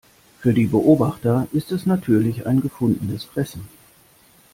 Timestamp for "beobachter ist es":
0.65-1.85